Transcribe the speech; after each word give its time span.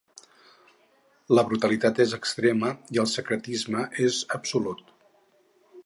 La 1.39 1.43
brutalitat 1.51 2.01
és 2.05 2.15
extrema 2.19 2.73
i 2.97 3.03
el 3.05 3.13
secretisme 3.13 3.85
és 4.09 4.23
absolut. 4.41 4.85